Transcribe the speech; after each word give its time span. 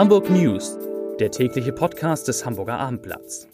Hamburg 0.00 0.30
News, 0.30 0.78
der 1.18 1.30
tägliche 1.30 1.72
Podcast 1.72 2.26
des 2.26 2.46
Hamburger 2.46 2.78
Abendblatts. 2.78 3.46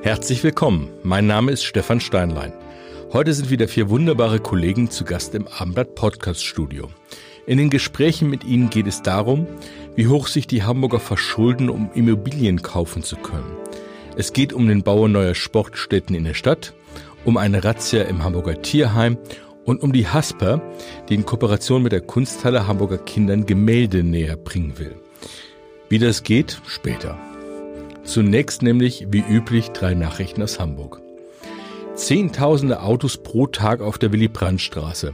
Herzlich 0.00 0.42
willkommen. 0.42 0.88
Mein 1.02 1.26
Name 1.26 1.52
ist 1.52 1.64
Stefan 1.64 2.00
Steinlein. 2.00 2.54
Heute 3.12 3.34
sind 3.34 3.50
wieder 3.50 3.68
vier 3.68 3.90
wunderbare 3.90 4.40
Kollegen 4.40 4.90
zu 4.90 5.04
Gast 5.04 5.34
im 5.34 5.46
Abendblatt 5.46 5.94
Podcast 5.94 6.42
Studio. 6.42 6.88
In 7.44 7.58
den 7.58 7.68
Gesprächen 7.68 8.30
mit 8.30 8.42
ihnen 8.42 8.70
geht 8.70 8.86
es 8.86 9.02
darum, 9.02 9.46
wie 9.96 10.06
hoch 10.06 10.28
sich 10.28 10.46
die 10.46 10.62
Hamburger 10.62 11.00
verschulden, 11.00 11.68
um 11.68 11.90
Immobilien 11.92 12.62
kaufen 12.62 13.02
zu 13.02 13.16
können. 13.16 13.63
Es 14.16 14.32
geht 14.32 14.52
um 14.52 14.68
den 14.68 14.84
Bau 14.84 15.08
neuer 15.08 15.34
Sportstätten 15.34 16.14
in 16.14 16.24
der 16.24 16.34
Stadt, 16.34 16.72
um 17.24 17.36
eine 17.36 17.64
Razzia 17.64 18.04
im 18.04 18.22
Hamburger 18.22 18.62
Tierheim 18.62 19.18
und 19.64 19.82
um 19.82 19.92
die 19.92 20.06
Hasper, 20.06 20.62
die 21.08 21.14
in 21.14 21.26
Kooperation 21.26 21.82
mit 21.82 21.90
der 21.90 22.00
Kunsthalle 22.00 22.68
Hamburger 22.68 22.98
Kindern 22.98 23.44
Gemälde 23.44 24.04
näher 24.04 24.36
bringen 24.36 24.78
will. 24.78 24.94
Wie 25.88 25.98
das 25.98 26.22
geht, 26.22 26.60
später. 26.66 27.18
Zunächst 28.04 28.62
nämlich, 28.62 29.08
wie 29.10 29.24
üblich, 29.28 29.70
drei 29.70 29.94
Nachrichten 29.94 30.42
aus 30.42 30.60
Hamburg. 30.60 31.00
Zehntausende 31.94 32.82
Autos 32.82 33.16
pro 33.16 33.46
Tag 33.46 33.80
auf 33.80 33.98
der 33.98 34.12
Willy-Brandt-Straße. 34.12 35.12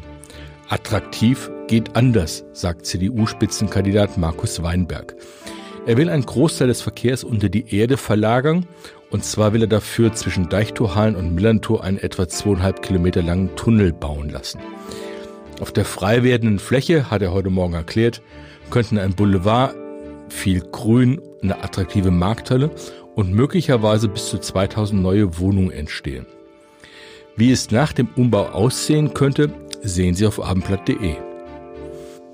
Attraktiv 0.69 1.51
geht 1.69 1.97
anders, 1.97 2.45
sagt 2.53 2.85
CDU-Spitzenkandidat 2.85 4.19
Markus 4.19 4.63
Weinberg. 4.63 5.15
Er 5.87 5.97
will 5.97 6.11
einen 6.11 6.27
Großteil 6.27 6.69
des 6.69 6.83
Verkehrs 6.83 7.25
unter 7.25 7.49
die 7.49 7.75
Erde 7.75 7.97
verlagern 7.97 8.67
und 9.11 9.25
zwar 9.25 9.53
will 9.53 9.63
er 9.63 9.69
dafür 9.69 10.13
zwischen 10.13 10.49
Deichtorhallen 10.49 11.17
und 11.17 11.35
Millantor 11.35 11.83
einen 11.83 11.99
etwa 11.99 12.29
zweieinhalb 12.29 12.83
Kilometer 12.83 13.23
langen 13.23 13.55
Tunnel 13.57 13.93
bauen 13.93 14.31
lassen. 14.31 14.61
Auf 15.61 15.73
der 15.73 15.85
frei 15.85 16.23
werdenden 16.23 16.59
Fläche, 16.59 17.11
hat 17.11 17.23
er 17.23 17.33
heute 17.33 17.51
Morgen 17.51 17.75
erklärt, 17.75 18.23
könnten 18.71 18.99
ein 18.99 19.15
Boulevard, 19.15 19.75
viel 20.29 20.61
Grün, 20.61 21.21
eine 21.43 21.63
attraktive 21.63 22.11
Markthalle 22.11 22.71
und 23.15 23.33
möglicherweise 23.33 24.09
bis 24.09 24.29
zu 24.29 24.39
2000 24.39 25.03
neue 25.03 25.39
Wohnungen 25.39 25.73
entstehen. 25.73 26.27
Wie 27.37 27.53
es 27.53 27.71
nach 27.71 27.93
dem 27.93 28.09
Umbau 28.17 28.47
aussehen 28.47 29.13
könnte, 29.13 29.51
sehen 29.83 30.15
Sie 30.15 30.27
auf 30.27 30.43
abendblatt.de. 30.43 31.17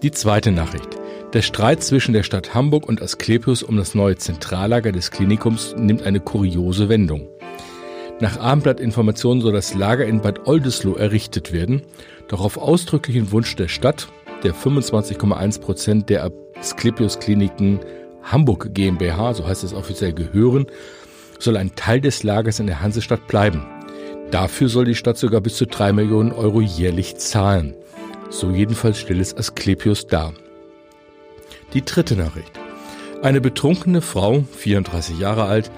Die 0.03 0.11
zweite 0.11 0.53
Nachricht. 0.53 0.96
Der 1.37 1.43
Streit 1.43 1.85
zwischen 1.85 2.15
der 2.15 2.23
Stadt 2.23 2.55
Hamburg 2.55 2.89
und 2.89 3.03
Asklepios 3.03 3.63
um 3.63 3.77
das 3.77 3.95
neue 3.95 4.17
Zentrallager 4.17 4.91
des 4.91 5.11
Klinikums 5.11 5.75
nimmt 5.77 6.03
eine 6.03 6.19
kuriose 6.19 6.89
Wendung. 6.89 7.29
Nach 8.21 8.41
Abendblattinformationen 8.41 9.43
soll 9.43 9.53
das 9.53 9.75
Lager 9.75 10.07
in 10.07 10.23
Bad 10.23 10.49
Oldesloe 10.49 10.99
errichtet 10.99 11.53
werden, 11.53 11.83
doch 12.29 12.41
auf 12.41 12.57
ausdrücklichen 12.57 13.33
Wunsch 13.33 13.55
der 13.55 13.69
Stadt, 13.69 14.09
der 14.45 14.55
25,1 14.55 15.61
Prozent 15.61 16.09
der 16.09 16.33
Asklepios 16.59 17.19
Kliniken 17.19 17.81
Hamburg 18.23 18.71
GmbH, 18.73 19.35
so 19.35 19.47
heißt 19.47 19.63
es 19.63 19.75
offiziell, 19.75 20.15
gehören, 20.15 20.65
soll 21.39 21.59
ein 21.59 21.75
Teil 21.77 22.01
des 22.01 22.23
Lagers 22.23 22.61
in 22.61 22.67
der 22.67 22.81
Hansestadt 22.81 23.27
bleiben. 23.27 23.67
Dafür 24.31 24.71
soll 24.71 24.87
die 24.87 24.95
Stadt 24.95 25.19
sogar 25.19 25.43
bis 25.43 25.57
zu 25.57 25.67
drei 25.67 25.93
Millionen 25.93 26.33
Euro 26.33 26.63
jährlich 26.63 27.17
zahlen. 27.19 27.75
So 28.31 28.51
jedenfalls 28.53 28.99
stellt 28.99 29.21
es 29.21 29.37
Asklepios 29.37 30.07
dar. 30.07 30.33
Die 31.73 31.85
dritte 31.85 32.17
Nachricht. 32.17 32.53
Eine 33.23 33.41
betrunkene 33.41 34.01
Frau, 34.01 34.45
34 34.57 35.19
Jahre 35.19 35.45
alt, 35.45 35.71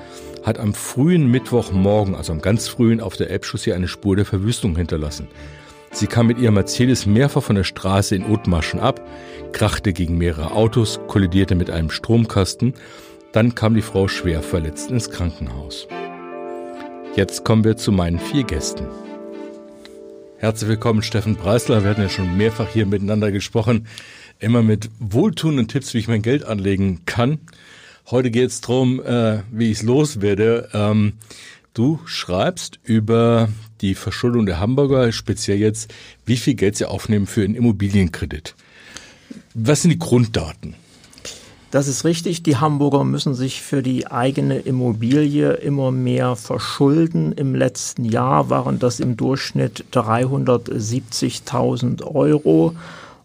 hat 0.45 0.59
am 0.59 0.75
frühen 0.75 1.31
Mittwochmorgen, 1.31 2.15
also 2.15 2.33
am 2.33 2.41
ganz 2.41 2.69
frühen, 2.69 3.01
auf 3.01 3.17
der 3.17 3.31
Elbchaussee 3.31 3.73
eine 3.73 3.89
Spur 3.89 4.15
der 4.15 4.27
Verwüstung 4.27 4.77
hinterlassen. 4.77 5.29
Sie 5.91 6.07
kam 6.07 6.27
mit 6.27 6.39
ihrem 6.39 6.55
Mercedes 6.55 7.07
mehrfach 7.07 7.43
von 7.43 7.57
der 7.57 7.65
Straße 7.65 8.15
in 8.15 8.27
Othmarschen 8.27 8.81
ab, 8.81 9.01
krachte 9.53 9.95
gegen 9.95 10.19
mehrere 10.19 10.53
Autos, 10.53 11.01
kollidierte 11.09 11.55
mit 11.55 11.71
einem 11.71 11.91
Stromkasten. 11.91 12.75
Dann 13.33 13.55
kam 13.55 13.75
die 13.75 13.83
Frau 13.83 14.09
schwer 14.09 14.43
verletzt 14.43 14.91
ins 14.91 15.11
Krankenhaus. 15.11 15.89
Jetzt 17.17 17.45
kommen 17.45 17.65
wir 17.65 17.77
zu 17.77 17.93
meinen 17.93 18.19
vier 18.19 18.45
Gästen. 18.45 18.87
Herzlich 20.37 20.69
willkommen, 20.69 21.03
Steffen 21.03 21.37
Preisler. 21.37 21.83
Wir 21.83 21.91
hatten 21.91 22.03
ja 22.03 22.09
schon 22.09 22.37
mehrfach 22.37 22.69
hier 22.69 22.87
miteinander 22.87 23.33
gesprochen 23.33 23.87
immer 24.41 24.63
mit 24.63 24.91
wohltuenden 24.99 25.69
Tipps, 25.69 25.95
wie 25.95 25.99
ich 25.99 26.09
mein 26.09 26.23
Geld 26.23 26.45
anlegen 26.45 27.03
kann. 27.07 27.39
Heute 28.11 28.31
geht 28.31 28.51
es 28.51 28.61
darum, 28.61 29.03
äh, 29.03 29.41
wie 29.51 29.71
ich 29.71 29.79
es 29.79 29.83
loswerde. 29.83 30.69
Ähm, 30.73 31.15
du 31.75 32.01
schreibst 32.07 32.79
über 32.83 33.49
die 33.81 33.95
Verschuldung 33.95 34.47
der 34.47 34.61
Hamburger, 34.61 35.13
speziell 35.13 35.59
jetzt, 35.59 35.93
wie 36.25 36.37
viel 36.37 36.55
Geld 36.55 36.77
sie 36.77 36.87
aufnehmen 36.87 37.27
für 37.27 37.45
einen 37.45 37.55
Immobilienkredit. 37.55 38.55
Was 39.55 39.83
sind 39.83 39.91
die 39.91 39.99
Grunddaten? 39.99 40.75
Das 41.71 41.87
ist 41.87 42.07
richtig. 42.07 42.43
Die 42.43 42.57
Hamburger 42.57 43.05
müssen 43.05 43.35
sich 43.35 43.61
für 43.61 43.83
die 43.83 44.07
eigene 44.07 44.59
Immobilie 44.59 45.53
immer 45.53 45.91
mehr 45.91 46.35
verschulden. 46.35 47.33
Im 47.33 47.55
letzten 47.55 48.07
Jahr 48.07 48.49
waren 48.49 48.79
das 48.79 49.01
im 49.01 49.19
Durchschnitt 49.19 49.85
370.000 49.93 52.05
Euro. 52.05 52.75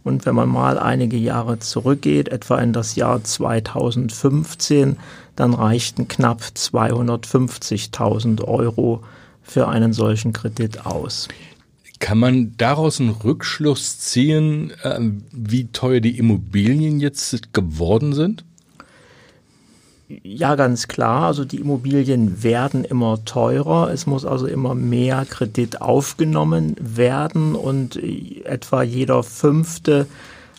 Und 0.04 0.26
wenn 0.26 0.36
man 0.36 0.50
mal 0.50 0.78
einige 0.78 1.18
Jahre 1.18 1.60
zurückgeht, 1.60 2.30
etwa 2.30 2.60
in 2.60 2.74
das 2.74 2.96
Jahr 2.96 3.24
2015, 3.24 4.98
dann 5.36 5.54
reichten 5.54 6.08
knapp 6.08 6.42
250.000 6.42 8.44
Euro 8.44 9.04
für 9.42 9.68
einen 9.68 9.94
solchen 9.94 10.34
Kredit 10.34 10.86
aus. 10.86 11.28
Kann 12.00 12.18
man 12.18 12.58
daraus 12.58 13.00
einen 13.00 13.12
Rückschluss 13.12 14.00
ziehen, 14.00 14.74
ähm, 14.84 15.24
wie 15.32 15.68
teuer 15.68 16.02
die 16.02 16.18
Immobilien 16.18 17.00
jetzt 17.00 17.54
geworden 17.54 18.14
sind? 18.14 18.44
Ja, 20.22 20.56
ganz 20.56 20.88
klar. 20.88 21.24
Also 21.24 21.46
die 21.46 21.58
Immobilien 21.58 22.44
werden 22.44 22.84
immer 22.86 23.24
teurer. 23.26 23.90
Es 23.92 24.06
muss 24.06 24.26
also 24.26 24.46
immer 24.48 24.76
mehr 24.76 25.26
Kredit 25.30 25.82
aufgenommen 25.82 26.76
werden 26.80 27.56
und 27.56 28.00
etwa 28.44 28.84
jeder 28.84 29.24
fünfte 29.24 30.08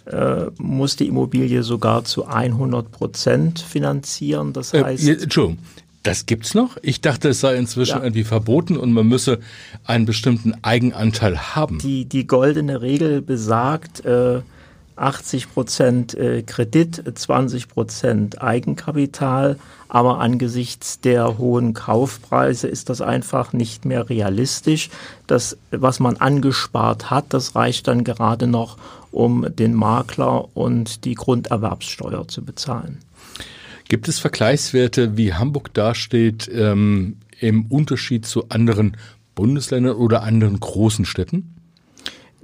äh, 0.06 0.46
muss 0.58 0.96
die 0.96 1.08
Immobilie 1.08 1.62
sogar 1.62 2.04
zu 2.04 2.26
100 2.26 2.90
Prozent 2.90 3.60
finanzieren. 3.60 4.52
Das 4.52 4.74
äh, 4.74 4.82
heißt. 4.82 5.08
Äh, 5.08 5.22
Entschuldigung. 5.22 5.58
Das 6.02 6.26
gibt's 6.26 6.52
noch? 6.52 6.76
Ich 6.82 7.00
dachte, 7.00 7.30
es 7.30 7.40
sei 7.40 7.56
inzwischen 7.56 7.96
ja. 7.96 8.02
irgendwie 8.02 8.24
verboten 8.24 8.76
und 8.76 8.92
man 8.92 9.06
müsse 9.06 9.38
einen 9.84 10.04
bestimmten 10.04 10.52
Eigenanteil 10.60 11.54
haben. 11.54 11.78
Die, 11.78 12.04
die 12.04 12.26
goldene 12.26 12.82
Regel 12.82 13.22
besagt, 13.22 14.04
äh, 14.04 14.42
80 14.96 15.52
Prozent 15.52 16.14
äh, 16.14 16.42
Kredit, 16.42 17.02
20 17.14 17.68
Prozent 17.68 18.42
Eigenkapital. 18.42 19.58
Aber 19.88 20.18
angesichts 20.20 21.00
der 21.00 21.38
hohen 21.38 21.72
Kaufpreise 21.72 22.66
ist 22.66 22.90
das 22.90 23.00
einfach 23.00 23.52
nicht 23.52 23.84
mehr 23.84 24.08
realistisch. 24.08 24.90
Das, 25.26 25.56
was 25.70 26.00
man 26.00 26.16
angespart 26.16 27.10
hat, 27.10 27.26
das 27.28 27.54
reicht 27.54 27.86
dann 27.86 28.02
gerade 28.02 28.46
noch, 28.46 28.76
um 29.12 29.46
den 29.54 29.74
Makler 29.74 30.48
und 30.56 31.04
die 31.04 31.14
Grunderwerbssteuer 31.14 32.26
zu 32.26 32.44
bezahlen. 32.44 32.98
Gibt 33.88 34.08
es 34.08 34.18
Vergleichswerte, 34.18 35.16
wie 35.16 35.34
Hamburg 35.34 35.72
dasteht, 35.74 36.50
ähm, 36.52 37.18
im 37.38 37.66
Unterschied 37.66 38.26
zu 38.26 38.48
anderen 38.48 38.96
Bundesländern 39.34 39.96
oder 39.96 40.22
anderen 40.22 40.58
großen 40.58 41.04
Städten? 41.04 41.54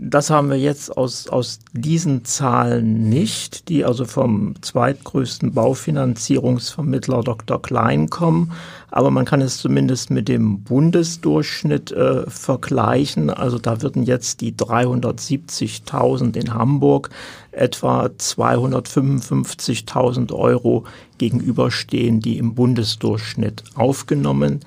Das 0.03 0.31
haben 0.31 0.49
wir 0.49 0.57
jetzt 0.57 0.97
aus, 0.97 1.29
aus 1.29 1.59
diesen 1.75 2.25
Zahlen 2.25 3.11
nicht, 3.11 3.69
die 3.69 3.85
also 3.85 4.07
vom 4.07 4.55
zweitgrößten 4.63 5.53
Baufinanzierungsvermittler 5.53 7.23
Dr. 7.23 7.61
Klein 7.61 8.09
kommen. 8.09 8.53
Aber 8.91 9.11
man 9.11 9.27
kann 9.27 9.43
es 9.43 9.59
zumindest 9.59 10.11
mit 10.11 10.29
dem 10.29 10.63
Bundesdurchschnitt 10.63 11.93
äh, 11.93 12.23
vergleichen. 12.31 13.29
Also 13.29 13.59
da 13.59 13.83
würden 13.83 14.05
jetzt 14.05 14.41
die 14.41 14.55
370.000 14.55 16.35
in 16.35 16.55
Hamburg 16.55 17.11
etwa 17.53 18.07
255.000 18.07 20.33
Euro 20.33 20.85
gegenüberstehen, 21.19 22.21
die 22.21 22.39
im 22.39 22.55
Bundesdurchschnitt 22.55 23.65
aufgenommen 23.75 24.61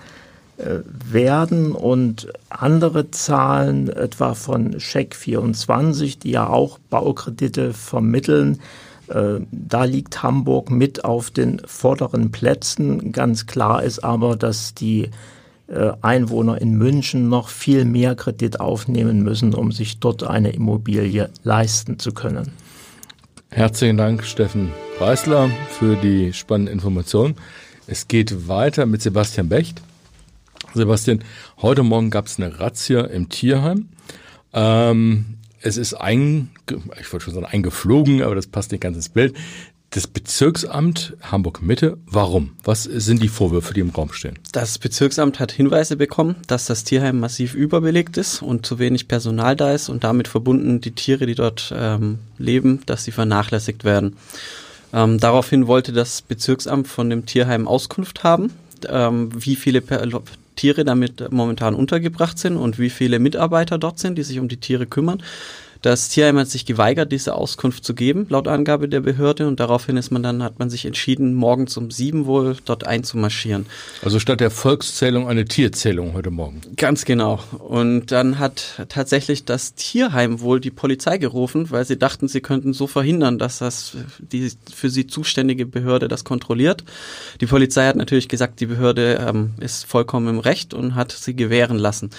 werden 0.57 1.71
und 1.71 2.31
andere 2.49 3.09
Zahlen, 3.11 3.89
etwa 3.89 4.33
von 4.35 4.75
Check24, 4.75 6.19
die 6.19 6.31
ja 6.31 6.47
auch 6.47 6.77
Baukredite 6.89 7.73
vermitteln, 7.73 8.59
äh, 9.07 9.39
da 9.51 9.83
liegt 9.83 10.23
Hamburg 10.23 10.69
mit 10.69 11.03
auf 11.03 11.31
den 11.31 11.61
vorderen 11.65 12.31
Plätzen. 12.31 13.11
Ganz 13.11 13.45
klar 13.45 13.83
ist 13.83 14.03
aber, 14.03 14.35
dass 14.35 14.73
die 14.73 15.09
äh, 15.67 15.91
Einwohner 16.01 16.61
in 16.61 16.77
München 16.77 17.29
noch 17.29 17.49
viel 17.49 17.85
mehr 17.85 18.15
Kredit 18.15 18.59
aufnehmen 18.59 19.23
müssen, 19.23 19.53
um 19.53 19.71
sich 19.71 19.99
dort 19.99 20.23
eine 20.23 20.51
Immobilie 20.51 21.29
leisten 21.43 21.99
zu 21.99 22.13
können. 22.13 22.51
Herzlichen 23.49 23.97
Dank, 23.97 24.23
Steffen 24.23 24.71
Preisler, 24.97 25.49
für 25.69 25.95
die 25.95 26.33
spannende 26.33 26.71
Information. 26.71 27.35
Es 27.85 28.07
geht 28.07 28.47
weiter 28.47 28.85
mit 28.85 29.01
Sebastian 29.01 29.49
Becht. 29.49 29.81
Sebastian, 30.73 31.23
heute 31.61 31.83
Morgen 31.83 32.09
gab 32.09 32.25
es 32.25 32.39
eine 32.39 32.59
Razzia 32.59 33.01
im 33.01 33.29
Tierheim. 33.29 33.89
Ähm, 34.53 35.37
es 35.61 35.77
ist 35.77 35.93
ein, 35.93 36.49
ich 36.99 37.11
wollte 37.13 37.25
schon 37.25 37.35
sagen 37.35 37.45
eingeflogen, 37.45 38.23
aber 38.23 38.35
das 38.35 38.47
passt 38.47 38.71
nicht 38.71 38.81
ganz 38.81 38.95
ins 38.95 39.09
Bild. 39.09 39.35
Das 39.91 40.07
Bezirksamt 40.07 41.15
Hamburg-Mitte, 41.21 41.99
warum? 42.07 42.53
Was 42.63 42.83
sind 42.83 43.21
die 43.21 43.27
Vorwürfe, 43.27 43.75
die 43.75 43.81
im 43.81 43.91
Raum 43.91 44.11
stehen? 44.11 44.39
Das 44.51 44.79
Bezirksamt 44.79 45.39
hat 45.39 45.51
Hinweise 45.51 45.95
bekommen, 45.95 46.37
dass 46.47 46.65
das 46.65 46.83
Tierheim 46.83 47.19
massiv 47.19 47.53
überbelegt 47.53 48.17
ist 48.17 48.41
und 48.41 48.65
zu 48.65 48.79
wenig 48.79 49.07
Personal 49.07 49.55
da 49.55 49.71
ist 49.73 49.89
und 49.89 50.03
damit 50.03 50.27
verbunden 50.27 50.81
die 50.81 50.93
Tiere, 50.95 51.27
die 51.27 51.35
dort 51.35 51.71
ähm, 51.77 52.17
leben, 52.39 52.81
dass 52.87 53.03
sie 53.03 53.11
vernachlässigt 53.11 53.83
werden. 53.83 54.15
Ähm, 54.91 55.19
daraufhin 55.19 55.67
wollte 55.67 55.93
das 55.93 56.23
Bezirksamt 56.23 56.87
von 56.87 57.11
dem 57.11 57.27
Tierheim 57.27 57.67
Auskunft 57.67 58.23
haben, 58.23 58.51
ähm, 58.89 59.29
wie 59.35 59.55
viele 59.55 59.81
per 59.81 60.01
Tiere 60.55 60.85
damit 60.85 61.31
momentan 61.31 61.75
untergebracht 61.75 62.37
sind 62.37 62.57
und 62.57 62.79
wie 62.79 62.89
viele 62.89 63.19
Mitarbeiter 63.19 63.77
dort 63.77 63.99
sind, 63.99 64.17
die 64.17 64.23
sich 64.23 64.39
um 64.39 64.47
die 64.47 64.57
Tiere 64.57 64.85
kümmern. 64.85 65.21
Das 65.83 66.07
Tierheim 66.07 66.39
hat 66.39 66.47
sich 66.47 66.65
geweigert, 66.65 67.11
diese 67.11 67.35
Auskunft 67.35 67.83
zu 67.83 67.93
geben, 67.93 68.25
laut 68.29 68.47
Angabe 68.47 68.87
der 68.87 69.01
Behörde. 69.01 69.49
Und 69.49 69.59
daraufhin 69.59 69.97
ist 69.97 70.11
man 70.11 70.23
dann, 70.23 70.41
hat 70.41 70.57
man 70.57 70.69
sich 70.69 70.85
entschieden, 70.85 71.33
morgens 71.33 71.75
um 71.75 71.91
sieben 71.91 72.25
wohl 72.25 72.55
dort 72.63 72.87
einzumarschieren. 72.87 73.65
Also 74.01 74.17
statt 74.19 74.39
der 74.39 74.49
Volkszählung 74.49 75.27
eine 75.27 75.43
Tierzählung 75.43 76.13
heute 76.13 76.31
Morgen. 76.31 76.61
Ganz 76.77 77.03
genau. 77.03 77.43
Und 77.59 78.13
dann 78.13 78.39
hat 78.39 78.85
tatsächlich 78.87 79.43
das 79.43 79.75
Tierheim 79.75 80.39
wohl 80.39 80.61
die 80.61 80.71
Polizei 80.71 81.17
gerufen, 81.17 81.69
weil 81.69 81.83
sie 81.83 81.99
dachten, 81.99 82.29
sie 82.29 82.39
könnten 82.39 82.71
so 82.71 82.87
verhindern, 82.87 83.37
dass 83.37 83.57
das 83.57 83.97
die 84.19 84.53
für 84.73 84.89
sie 84.89 85.05
zuständige 85.05 85.65
Behörde 85.65 86.07
das 86.07 86.23
kontrolliert. 86.23 86.85
Die 87.41 87.45
Polizei 87.45 87.85
hat 87.87 87.97
natürlich 87.97 88.29
gesagt, 88.29 88.61
die 88.61 88.67
Behörde 88.67 89.15
ähm, 89.27 89.55
ist 89.59 89.85
vollkommen 89.85 90.29
im 90.29 90.39
Recht 90.39 90.73
und 90.73 90.95
hat 90.95 91.11
sie 91.11 91.35
gewähren 91.35 91.77
lassen. 91.77 92.09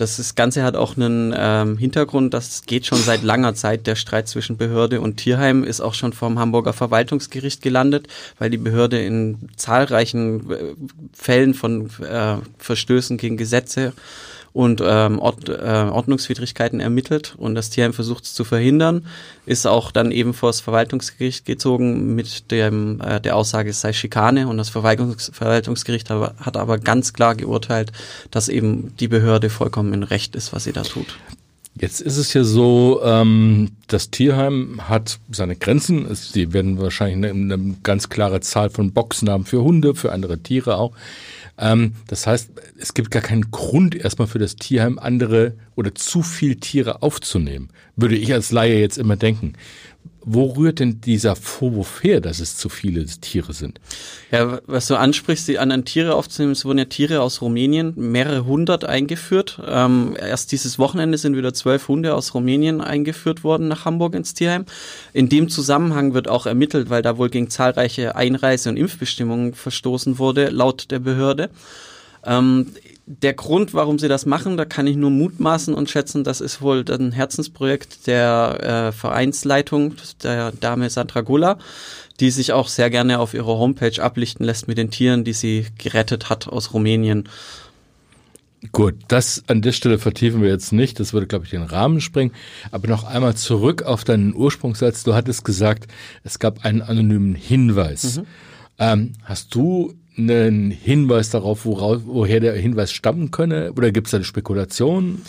Das 0.00 0.34
Ganze 0.34 0.62
hat 0.62 0.76
auch 0.76 0.96
einen 0.96 1.34
ähm, 1.36 1.76
Hintergrund, 1.76 2.32
das 2.32 2.62
geht 2.64 2.86
schon 2.86 2.98
seit 2.98 3.22
langer 3.22 3.54
Zeit. 3.54 3.86
Der 3.86 3.96
Streit 3.96 4.28
zwischen 4.28 4.56
Behörde 4.56 5.00
und 5.02 5.18
Tierheim 5.18 5.62
ist 5.62 5.80
auch 5.82 5.92
schon 5.92 6.14
vom 6.14 6.38
Hamburger 6.38 6.72
Verwaltungsgericht 6.72 7.60
gelandet, 7.60 8.08
weil 8.38 8.48
die 8.48 8.56
Behörde 8.56 8.98
in 9.00 9.50
zahlreichen 9.56 10.50
äh, 10.50 10.56
Fällen 11.12 11.52
von 11.52 11.90
äh, 12.00 12.36
Verstößen 12.56 13.18
gegen 13.18 13.36
Gesetze 13.36 13.92
und 14.52 14.82
ähm, 14.84 15.18
Ord, 15.18 15.48
äh, 15.48 15.52
Ordnungswidrigkeiten 15.52 16.80
ermittelt 16.80 17.34
und 17.38 17.54
das 17.54 17.70
Tierheim 17.70 17.92
versucht 17.92 18.24
es 18.24 18.34
zu 18.34 18.44
verhindern, 18.44 19.06
ist 19.46 19.66
auch 19.66 19.92
dann 19.92 20.10
eben 20.10 20.34
vor 20.34 20.48
das 20.48 20.60
Verwaltungsgericht 20.60 21.44
gezogen 21.44 22.14
mit 22.14 22.50
dem, 22.50 23.00
äh, 23.00 23.20
der 23.20 23.36
Aussage, 23.36 23.70
es 23.70 23.80
sei 23.80 23.92
Schikane 23.92 24.48
und 24.48 24.58
das 24.58 24.68
Verwaltungs 24.68 25.30
Verwaltungsgericht 25.32 26.10
aber, 26.10 26.34
hat 26.38 26.56
aber 26.56 26.78
ganz 26.78 27.12
klar 27.12 27.34
geurteilt, 27.34 27.92
dass 28.30 28.48
eben 28.48 28.94
die 28.98 29.08
Behörde 29.08 29.50
vollkommen 29.50 29.92
in 29.92 30.02
Recht 30.02 30.34
ist, 30.34 30.52
was 30.52 30.64
sie 30.64 30.72
da 30.72 30.82
tut. 30.82 31.16
Jetzt 31.78 32.00
ist 32.00 32.16
es 32.16 32.34
ja 32.34 32.42
so, 32.44 33.00
ähm, 33.04 33.70
das 33.86 34.10
Tierheim 34.10 34.88
hat 34.88 35.18
seine 35.30 35.56
Grenzen. 35.56 36.12
Sie 36.14 36.52
werden 36.52 36.80
wahrscheinlich 36.80 37.32
eine, 37.32 37.54
eine 37.54 37.76
ganz 37.82 38.08
klare 38.08 38.40
Zahl 38.40 38.70
von 38.70 38.92
Boxen 38.92 39.30
haben 39.30 39.46
für 39.46 39.62
Hunde, 39.62 39.94
für 39.94 40.12
andere 40.12 40.38
Tiere 40.38 40.76
auch. 40.76 40.92
Ähm, 41.60 41.92
das 42.08 42.26
heißt, 42.26 42.50
es 42.78 42.94
gibt 42.94 43.10
gar 43.10 43.22
keinen 43.22 43.50
Grund 43.50 43.94
erstmal 43.94 44.26
für 44.26 44.38
das 44.38 44.56
Tierheim 44.56 44.98
andere 44.98 45.54
oder 45.76 45.94
zu 45.94 46.22
viel 46.22 46.56
Tiere 46.56 47.02
aufzunehmen, 47.02 47.68
würde 47.96 48.16
ich 48.16 48.32
als 48.32 48.50
Laie 48.50 48.80
jetzt 48.80 48.98
immer 48.98 49.16
denken. 49.16 49.52
Wo 50.22 50.52
rührt 50.52 50.80
denn 50.80 51.00
dieser 51.00 51.34
Vorwurf 51.34 52.02
her, 52.02 52.20
dass 52.20 52.40
es 52.40 52.56
zu 52.56 52.68
viele 52.68 53.06
Tiere 53.06 53.54
sind? 53.54 53.80
Ja, 54.30 54.60
was 54.66 54.86
du 54.86 54.96
ansprichst, 54.96 55.48
die 55.48 55.58
anderen 55.58 55.86
Tiere 55.86 56.14
aufzunehmen, 56.14 56.52
es 56.52 56.64
wurden 56.64 56.78
ja 56.78 56.84
Tiere 56.84 57.22
aus 57.22 57.40
Rumänien, 57.40 57.94
mehrere 57.96 58.44
hundert 58.44 58.84
eingeführt. 58.84 59.62
Ähm, 59.66 60.16
erst 60.20 60.52
dieses 60.52 60.78
Wochenende 60.78 61.16
sind 61.16 61.36
wieder 61.36 61.54
zwölf 61.54 61.88
Hunde 61.88 62.14
aus 62.14 62.34
Rumänien 62.34 62.82
eingeführt 62.82 63.44
worden 63.44 63.68
nach 63.68 63.86
Hamburg 63.86 64.14
ins 64.14 64.34
Tierheim. 64.34 64.66
In 65.14 65.30
dem 65.30 65.48
Zusammenhang 65.48 66.12
wird 66.12 66.28
auch 66.28 66.44
ermittelt, 66.44 66.90
weil 66.90 67.02
da 67.02 67.16
wohl 67.16 67.30
gegen 67.30 67.48
zahlreiche 67.48 68.14
Einreise- 68.14 68.68
und 68.68 68.76
Impfbestimmungen 68.76 69.54
verstoßen 69.54 70.18
wurde, 70.18 70.50
laut 70.50 70.90
der 70.90 70.98
Behörde. 70.98 71.48
Ähm, 72.24 72.66
der 73.06 73.34
Grund, 73.34 73.74
warum 73.74 73.98
sie 73.98 74.08
das 74.08 74.26
machen, 74.26 74.56
da 74.56 74.64
kann 74.64 74.86
ich 74.86 74.96
nur 74.96 75.10
mutmaßen 75.10 75.74
und 75.74 75.90
schätzen, 75.90 76.24
das 76.24 76.40
ist 76.40 76.62
wohl 76.62 76.84
ein 76.88 77.12
Herzensprojekt 77.12 78.06
der 78.06 78.90
äh, 78.90 78.92
Vereinsleitung, 78.92 79.94
der 80.22 80.52
Dame 80.52 80.88
Sandra 80.90 81.22
Gula, 81.22 81.58
die 82.20 82.30
sich 82.30 82.52
auch 82.52 82.68
sehr 82.68 82.90
gerne 82.90 83.18
auf 83.18 83.34
ihrer 83.34 83.58
Homepage 83.58 84.00
ablichten 84.02 84.46
lässt 84.46 84.68
mit 84.68 84.78
den 84.78 84.90
Tieren, 84.90 85.24
die 85.24 85.32
sie 85.32 85.66
gerettet 85.78 86.30
hat 86.30 86.48
aus 86.48 86.72
Rumänien. 86.72 87.28
Gut, 88.72 88.94
das 89.08 89.42
an 89.46 89.62
der 89.62 89.72
Stelle 89.72 89.98
vertiefen 89.98 90.42
wir 90.42 90.50
jetzt 90.50 90.72
nicht. 90.72 91.00
Das 91.00 91.14
würde, 91.14 91.26
glaube 91.26 91.46
ich, 91.46 91.50
den 91.50 91.62
Rahmen 91.62 92.02
sprengen. 92.02 92.34
Aber 92.70 92.88
noch 92.88 93.04
einmal 93.04 93.34
zurück 93.34 93.82
auf 93.84 94.04
deinen 94.04 94.34
Ursprungssatz. 94.34 95.02
Du 95.02 95.14
hattest 95.14 95.46
gesagt, 95.46 95.90
es 96.24 96.38
gab 96.38 96.64
einen 96.64 96.82
anonymen 96.82 97.34
Hinweis. 97.34 98.18
Mhm. 98.18 98.26
Ähm, 98.78 99.12
hast 99.24 99.54
du 99.54 99.94
einen 100.28 100.70
Hinweis 100.70 101.30
darauf, 101.30 101.64
worauf, 101.64 102.02
woher 102.04 102.40
der 102.40 102.54
Hinweis 102.54 102.92
stammen 102.92 103.30
könne? 103.30 103.72
Oder 103.72 103.90
gibt 103.90 104.08
es 104.08 104.14
eine 104.14 104.24
Spekulation? 104.24 105.22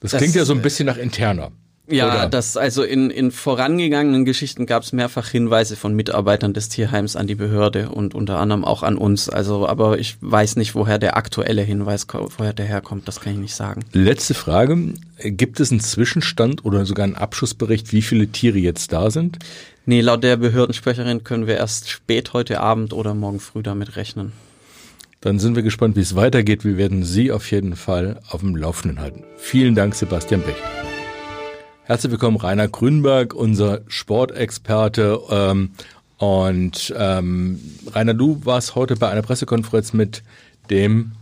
Das, 0.00 0.12
das, 0.12 0.20
klingt 0.20 0.34
ja 0.34 0.44
so 0.44 0.52
ein 0.52 0.62
bisschen 0.62 0.86
nach 0.86 0.98
interner. 0.98 1.50
Ja, 1.86 2.06
oder? 2.06 2.28
das 2.28 2.56
also 2.56 2.82
in, 2.82 3.10
in 3.10 3.30
vorangegangenen 3.30 4.24
Geschichten 4.24 4.64
gab 4.64 4.84
es 4.84 4.92
mehrfach 4.92 5.28
Hinweise 5.28 5.76
von 5.76 5.94
Mitarbeitern 5.94 6.54
des 6.54 6.70
Tierheims 6.70 7.14
an 7.14 7.26
die 7.26 7.34
Behörde 7.34 7.90
und 7.90 8.14
unter 8.14 8.38
anderem 8.38 8.64
auch 8.64 8.82
an 8.82 8.96
uns. 8.96 9.28
Also, 9.28 9.68
aber 9.68 9.98
ich 9.98 10.16
weiß 10.20 10.56
nicht, 10.56 10.74
woher 10.74 10.98
der 10.98 11.16
aktuelle 11.18 11.60
Hinweis, 11.60 12.06
woher 12.10 12.54
der 12.54 12.64
herkommt, 12.64 13.06
das 13.06 13.20
kann 13.20 13.34
ich 13.34 13.38
nicht 13.38 13.54
sagen. 13.54 13.82
Letzte 13.92 14.32
Frage. 14.32 14.94
Gibt 15.22 15.60
es 15.60 15.70
einen 15.70 15.80
Zwischenstand 15.80 16.64
oder 16.64 16.86
sogar 16.86 17.04
einen 17.04 17.16
Abschussbericht, 17.16 17.92
wie 17.92 18.02
viele 18.02 18.28
Tiere 18.28 18.58
jetzt 18.58 18.92
da 18.92 19.10
sind? 19.10 19.38
Nee, 19.86 20.00
laut 20.00 20.24
der 20.24 20.38
Behördensprecherin 20.38 21.24
können 21.24 21.46
wir 21.46 21.56
erst 21.56 21.90
spät 21.90 22.32
heute 22.32 22.60
Abend 22.60 22.94
oder 22.94 23.12
morgen 23.12 23.38
früh 23.38 23.62
damit 23.62 23.96
rechnen. 23.96 24.32
Dann 25.20 25.38
sind 25.38 25.56
wir 25.56 25.62
gespannt, 25.62 25.94
wie 25.96 26.00
es 26.00 26.16
weitergeht. 26.16 26.64
Wir 26.64 26.78
werden 26.78 27.04
Sie 27.04 27.30
auf 27.30 27.50
jeden 27.50 27.76
Fall 27.76 28.20
auf 28.30 28.40
dem 28.40 28.56
Laufenden 28.56 29.00
halten. 29.00 29.24
Vielen 29.36 29.74
Dank, 29.74 29.94
Sebastian 29.94 30.40
Becht. 30.40 30.56
Herzlich 31.82 32.12
willkommen, 32.12 32.38
Rainer 32.38 32.66
Grünberg, 32.66 33.34
unser 33.34 33.82
Sportexperte. 33.86 35.20
Ähm, 35.28 35.72
und 36.16 36.94
ähm, 36.96 37.60
Rainer, 37.92 38.14
du 38.14 38.40
warst 38.44 38.76
heute 38.76 38.96
bei 38.96 39.10
einer 39.10 39.20
Pressekonferenz 39.20 39.92
mit 39.92 40.22
dem 40.70 41.12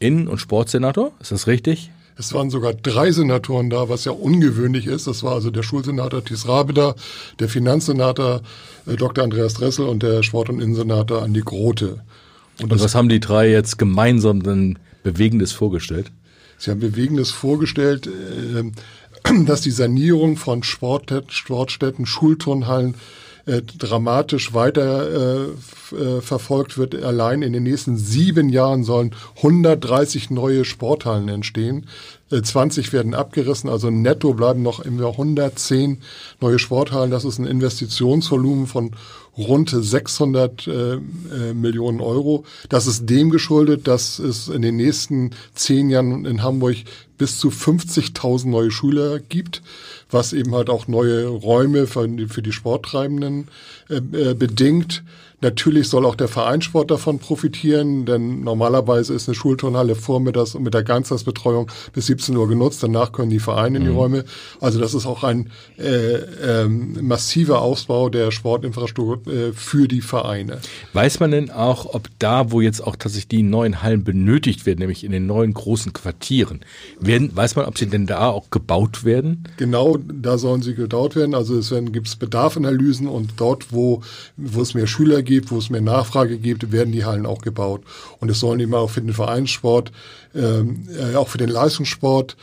Innen- 0.00 0.26
und 0.26 0.38
Sportsenator. 0.38 1.12
Ist 1.20 1.30
das 1.30 1.46
richtig? 1.46 1.92
Es 2.20 2.34
waren 2.34 2.50
sogar 2.50 2.74
drei 2.74 3.10
Senatoren 3.12 3.70
da, 3.70 3.88
was 3.88 4.04
ja 4.04 4.12
ungewöhnlich 4.12 4.86
ist. 4.86 5.06
Das 5.06 5.22
war 5.22 5.32
also 5.32 5.50
der 5.50 5.62
Schulsenator 5.62 6.22
Thies 6.22 6.46
Rabeda, 6.46 6.94
der 7.38 7.48
Finanzsenator 7.48 8.42
äh, 8.86 8.96
Dr. 8.96 9.24
Andreas 9.24 9.54
Dressel 9.54 9.86
und 9.86 10.02
der 10.02 10.22
Sport- 10.22 10.50
und 10.50 10.60
Innensenator 10.60 11.22
Andi 11.22 11.40
Grote. 11.40 12.02
Und, 12.60 12.72
und 12.72 12.80
was 12.82 12.94
haben 12.94 13.08
die 13.08 13.20
drei 13.20 13.50
jetzt 13.50 13.78
gemeinsam 13.78 14.42
denn 14.42 14.78
Bewegendes 15.02 15.52
vorgestellt? 15.52 16.12
Sie 16.58 16.70
haben 16.70 16.80
Bewegendes 16.80 17.30
vorgestellt, 17.30 18.06
äh, 18.06 19.44
dass 19.46 19.62
die 19.62 19.70
Sanierung 19.70 20.36
von 20.36 20.62
Sportstätten, 20.62 22.04
Schulturnhallen 22.04 22.96
äh, 23.50 23.62
dramatisch 23.62 24.54
weiter 24.54 25.10
äh, 25.10 25.96
äh, 25.96 26.20
verfolgt 26.20 26.78
wird. 26.78 26.94
Allein 26.94 27.42
in 27.42 27.52
den 27.52 27.64
nächsten 27.64 27.96
sieben 27.96 28.48
Jahren 28.48 28.84
sollen 28.84 29.12
130 29.38 30.30
neue 30.30 30.64
Sporthallen 30.64 31.28
entstehen. 31.28 31.86
20 32.30 32.88
äh, 32.88 32.92
werden 32.92 33.12
abgerissen, 33.12 33.68
also 33.68 33.90
netto 33.90 34.34
bleiben 34.34 34.62
noch 34.62 34.78
immer 34.78 35.08
110 35.08 36.00
neue 36.40 36.60
Sporthallen. 36.60 37.10
Das 37.10 37.24
ist 37.24 37.38
ein 37.38 37.46
Investitionsvolumen 37.46 38.68
von 38.68 38.92
rund 39.40 39.70
600 39.70 40.66
äh, 40.66 40.72
äh, 40.72 40.98
Millionen 41.54 42.00
Euro. 42.00 42.44
Das 42.68 42.86
ist 42.86 43.08
dem 43.08 43.30
geschuldet, 43.30 43.86
dass 43.86 44.18
es 44.18 44.48
in 44.48 44.62
den 44.62 44.76
nächsten 44.76 45.30
zehn 45.54 45.90
Jahren 45.90 46.24
in 46.24 46.42
Hamburg 46.42 46.76
bis 47.18 47.38
zu 47.38 47.48
50.000 47.48 48.48
neue 48.48 48.70
Schüler 48.70 49.18
gibt 49.18 49.62
was 50.12 50.32
eben 50.32 50.54
halt 50.54 50.70
auch 50.70 50.88
neue 50.88 51.26
Räume 51.26 51.86
für, 51.86 52.08
für 52.28 52.42
die 52.42 52.52
Sporttreibenden 52.52 53.48
äh, 53.88 53.96
äh, 53.96 54.34
bedingt. 54.34 55.02
Natürlich 55.42 55.88
soll 55.88 56.04
auch 56.04 56.16
der 56.16 56.28
Vereinssport 56.28 56.90
davon 56.90 57.18
profitieren, 57.18 58.04
denn 58.04 58.42
normalerweise 58.42 59.14
ist 59.14 59.26
eine 59.26 59.34
Schulturnhalle 59.34 59.94
vormittags 59.94 60.54
und 60.54 60.62
mit 60.62 60.74
der 60.74 60.82
Ganztagsbetreuung 60.82 61.70
bis 61.94 62.06
17 62.06 62.36
Uhr 62.36 62.46
genutzt. 62.46 62.82
Danach 62.82 63.12
können 63.12 63.30
die 63.30 63.38
Vereine 63.38 63.78
in 63.78 63.84
die 63.84 63.90
mhm. 63.90 63.96
Räume. 63.96 64.24
Also 64.60 64.78
das 64.78 64.92
ist 64.92 65.06
auch 65.06 65.24
ein 65.24 65.50
äh, 65.78 65.84
äh, 65.84 66.68
massiver 66.68 67.62
Ausbau 67.62 68.10
der 68.10 68.32
Sportinfrastruktur 68.32 69.32
äh, 69.32 69.52
für 69.54 69.88
die 69.88 70.02
Vereine. 70.02 70.58
Weiß 70.92 71.20
man 71.20 71.30
denn 71.30 71.50
auch, 71.50 71.86
ob 71.94 72.08
da, 72.18 72.52
wo 72.52 72.60
jetzt 72.60 72.86
auch 72.86 72.96
tatsächlich 72.96 73.28
die 73.28 73.42
neuen 73.42 73.82
Hallen 73.82 74.04
benötigt 74.04 74.66
werden, 74.66 74.80
nämlich 74.80 75.04
in 75.04 75.12
den 75.12 75.26
neuen 75.26 75.54
großen 75.54 75.94
Quartieren, 75.94 76.60
werden, 77.00 77.34
weiß 77.34 77.56
man, 77.56 77.64
ob 77.64 77.78
sie 77.78 77.86
denn 77.86 78.06
da 78.06 78.28
auch 78.28 78.50
gebaut 78.50 79.04
werden? 79.04 79.44
Genau, 79.56 79.96
da 79.96 80.36
sollen 80.36 80.60
sie 80.60 80.74
gebaut 80.74 81.16
werden. 81.16 81.34
Also 81.34 81.56
es 81.56 81.72
gibt 81.92 82.18
Bedarfanalysen 82.18 83.08
und 83.08 83.32
dort, 83.38 83.72
wo, 83.72 84.02
wo 84.36 84.60
es 84.60 84.74
mehr 84.74 84.86
Schüler 84.86 85.22
gibt, 85.22 85.29
gibt, 85.30 85.50
wo 85.50 85.58
es 85.58 85.70
mehr 85.70 85.80
Nachfrage 85.80 86.38
gibt, 86.38 86.72
werden 86.72 86.92
die 86.92 87.04
Hallen 87.04 87.24
auch 87.24 87.40
gebaut. 87.40 87.82
Und 88.18 88.30
es 88.30 88.40
sollen 88.40 88.60
eben 88.60 88.74
auch 88.74 88.90
für 88.90 89.00
den 89.00 89.14
Vereinssport, 89.14 89.92
ähm, 90.34 90.88
äh, 90.98 91.14
auch 91.16 91.28
für 91.28 91.38
den 91.38 91.48
Leistungssport 91.48 92.36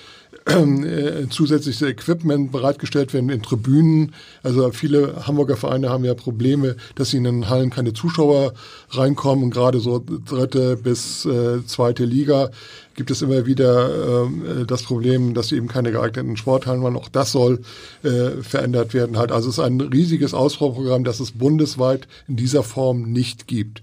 äh, 0.48 1.28
zusätzliches 1.30 1.82
Equipment 1.82 2.52
bereitgestellt 2.52 3.14
werden 3.14 3.30
in 3.30 3.42
Tribünen. 3.42 4.14
Also 4.44 4.72
viele 4.72 5.28
Hamburger 5.28 5.58
Vereine 5.58 5.90
haben 5.90 6.06
ja 6.06 6.14
Probleme, 6.14 6.76
dass 6.96 7.12
sie 7.12 7.18
in 7.18 7.26
den 7.26 7.50
Hallen 7.50 7.70
keine 7.70 7.94
Zuschauer 7.94 8.54
reinkommen. 8.90 9.46
Und 9.46 9.52
gerade 9.52 9.80
so 9.80 10.04
dritte 10.26 10.78
bis 10.78 11.26
äh, 11.26 11.66
zweite 11.66 12.06
Liga 12.06 12.50
gibt 12.96 13.12
es 13.12 13.22
immer 13.22 13.46
wieder 13.46 14.26
äh, 14.26 14.66
das 14.66 14.84
Problem, 14.84 15.34
dass 15.34 15.50
sie 15.50 15.56
eben 15.56 15.68
keine 15.68 15.92
geeigneten 15.92 16.38
Sporthallen 16.38 16.84
waren. 16.84 16.98
Auch 16.98 17.10
das 17.10 17.32
soll 17.32 17.62
äh, 18.04 18.42
verändert 18.42 18.94
werden. 18.94 19.18
Halt. 19.18 19.32
Also 19.32 19.50
es 19.50 19.58
ist 19.58 19.64
ein 19.64 19.80
riesiges 19.80 20.34
Ausbauprogramm, 20.34 21.04
das 21.04 21.20
es 21.20 21.32
bundesweit 21.32 22.08
in 22.28 22.36
dieser 22.36 22.64
Form 22.64 23.04
nicht 23.04 23.48
gibt. 23.48 23.82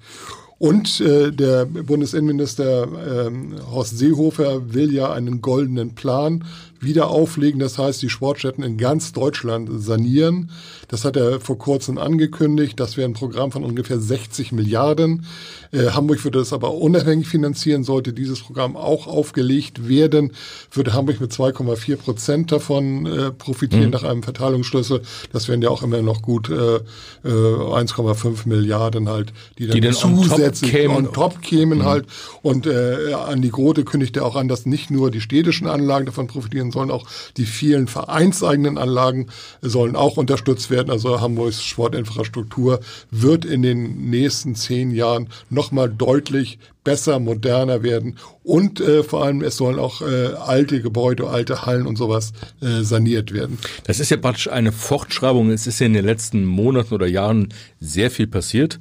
Und 0.65 0.99
äh, 1.03 1.31
der 1.31 1.67
Bundesinnenminister 1.67 2.89
ähm, 3.27 3.57
Horst 3.71 3.99
Seehofer 3.99 4.73
will 4.73 4.95
ja 4.95 5.13
einen 5.13 5.43
goldenen 5.43 5.95
Plan 5.95 6.43
wieder 6.81 7.11
auflegen. 7.11 7.61
Das 7.61 7.77
heißt, 7.77 8.01
die 8.01 8.09
Sportstätten 8.09 8.65
in 8.65 8.79
ganz 8.79 9.13
Deutschland 9.13 9.69
sanieren. 9.71 10.49
Das 10.89 11.05
hat 11.05 11.17
er 11.17 11.41
vor 11.41 11.59
kurzem 11.59 11.99
angekündigt. 11.99 12.79
Das 12.79 12.97
wäre 12.97 13.09
ein 13.09 13.15
Programm 13.15 13.53
von 13.53 13.65
ungefähr 13.65 13.99
60 13.99 14.53
Milliarden. 14.53 15.27
Äh, 15.73 15.91
Hamburg 15.91 16.23
würde 16.25 16.39
das 16.39 16.53
aber 16.53 16.75
unabhängig 16.75 17.27
finanzieren. 17.27 17.85
Sollte 17.85 18.13
dieses 18.13 18.41
Programm 18.41 18.77
auch 18.77 19.07
aufgelegt 19.07 19.89
werden, 19.89 20.33
würde 20.73 20.93
Hamburg 20.93 21.21
mit 21.21 21.33
2,4 21.33 21.97
Prozent 21.97 22.53
davon 22.53 23.07
äh, 23.07 23.31
profitieren 23.31 23.87
mhm. 23.87 23.91
nach 23.91 24.05
einem 24.05 24.23
Verteilungsschlüssel. 24.23 25.03
Das 25.33 25.49
wären 25.49 25.63
ja 25.63 25.71
auch 25.71 25.83
immer 25.83 26.03
noch 26.03 26.23
gut 26.23 26.51
äh, 26.51 26.81
1,5 27.25 28.47
äh, 28.47 28.49
Milliarden 28.49 29.09
halt, 29.09 29.33
die 29.59 29.67
dann, 29.67 29.75
die 29.75 29.81
dann 29.81 29.95
zusätzlich 29.95 30.89
on 30.89 31.13
top 31.13 31.43
kämen, 31.43 31.79
mhm. 31.79 31.85
halt. 31.85 32.07
Und 32.43 32.67
äh, 32.67 33.15
an 33.15 33.43
die 33.43 33.51
Grote 33.51 33.85
kündigt 33.85 34.17
er 34.17 34.27
auch 34.27 34.37
an, 34.37 34.49
dass 34.49 34.67
nicht 34.67 34.91
nur 34.91 35.11
die 35.11 35.21
städtischen 35.21 35.67
Anlagen 35.67 36.07
davon 36.07 36.27
profitieren 36.27 36.71
sollen, 36.71 36.91
auch 36.91 37.07
die 37.37 37.47
vielen 37.47 37.89
vereinseigenen 37.89 38.79
Anlagen 38.79 39.29
sollen 39.63 39.97
auch 39.97 40.17
unterstützt 40.17 40.71
werden. 40.71 40.74
Also 40.91 41.21
Hamburgs 41.21 41.63
Sportinfrastruktur 41.63 42.81
wird 43.11 43.45
in 43.45 43.63
den 43.63 44.11
nächsten 44.11 44.55
zehn 44.55 44.91
Jahren 44.91 45.29
nochmal 45.51 45.89
deutlich 45.89 46.59
besser, 46.85 47.19
moderner 47.19 47.83
werden 47.83 48.19
und 48.43 48.81
äh, 48.81 49.03
vor 49.03 49.25
allem 49.25 49.43
es 49.43 49.57
sollen 49.57 49.79
auch 49.79 50.03
äh, 50.03 50.35
alte 50.35 50.83
Gebäude, 50.83 51.29
alte 51.29 51.65
Hallen 51.65 51.87
und 51.87 51.97
sowas 51.97 52.33
äh, 52.61 52.83
saniert 52.83 53.33
werden. 53.33 53.59
Das 53.85 54.01
ist 54.01 54.11
ja 54.11 54.19
praktisch 54.19 54.49
eine 54.49 54.71
Fortschreibung. 54.71 55.51
Es 55.51 55.67
ist 55.67 55.81
ja 55.81 55.87
in 55.87 55.95
den 55.95 56.05
letzten 56.05 56.45
Monaten 56.45 56.95
oder 56.95 57.07
Jahren 57.07 57.49
sehr 57.81 58.11
viel 58.11 58.27
passiert. 58.27 58.79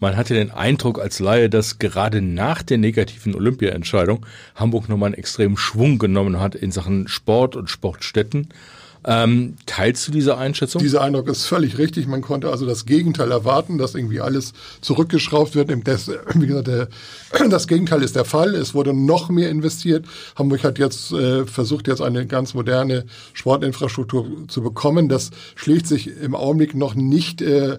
Man 0.00 0.16
hatte 0.16 0.34
den 0.34 0.50
Eindruck 0.50 0.98
als 1.00 1.20
Laie, 1.20 1.48
dass 1.48 1.78
gerade 1.78 2.20
nach 2.20 2.62
der 2.62 2.78
negativen 2.78 3.34
Olympia-Entscheidung 3.34 4.26
Hamburg 4.56 4.88
nochmal 4.88 5.08
einen 5.08 5.18
extremen 5.18 5.56
Schwung 5.56 5.98
genommen 5.98 6.40
hat 6.40 6.54
in 6.54 6.72
Sachen 6.72 7.08
Sport 7.08 7.56
und 7.56 7.70
Sportstätten. 7.70 8.48
Ähm, 9.06 9.56
teilst 9.66 10.08
du 10.08 10.12
diese 10.12 10.38
Einschätzung? 10.38 10.80
Dieser 10.80 11.02
Eindruck 11.02 11.28
ist 11.28 11.44
völlig 11.46 11.76
richtig. 11.76 12.06
Man 12.06 12.22
konnte 12.22 12.50
also 12.50 12.64
das 12.64 12.86
Gegenteil 12.86 13.30
erwarten, 13.30 13.76
dass 13.76 13.94
irgendwie 13.94 14.20
alles 14.20 14.52
zurückgeschraubt 14.80 15.54
wird. 15.54 15.70
Das, 15.86 16.08
wie 16.34 16.46
gesagt, 16.46 16.68
der, 16.68 16.88
das 17.50 17.68
Gegenteil 17.68 18.02
ist 18.02 18.16
der 18.16 18.24
Fall. 18.24 18.54
Es 18.54 18.74
wurde 18.74 18.94
noch 18.94 19.28
mehr 19.28 19.50
investiert. 19.50 20.06
Hamburg 20.36 20.64
hat 20.64 20.78
jetzt 20.78 21.12
äh, 21.12 21.44
versucht, 21.44 21.86
jetzt 21.86 22.00
eine 22.00 22.26
ganz 22.26 22.54
moderne 22.54 23.04
Sportinfrastruktur 23.34 24.48
zu 24.48 24.62
bekommen. 24.62 25.08
Das 25.08 25.30
schlägt 25.54 25.86
sich 25.86 26.08
im 26.20 26.34
Augenblick 26.34 26.74
noch 26.74 26.94
nicht 26.94 27.42
äh, 27.42 27.76